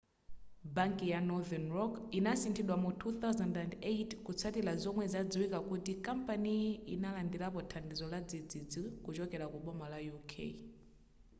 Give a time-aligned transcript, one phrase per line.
[0.75, 8.81] banki ya northern rock inasinthidwa mu 2008 kutsatira zomwe zadziwika kuti kampaniyo inalandirapo thandizo ladzidzidzi
[9.05, 10.31] kuchokera ku boma la uk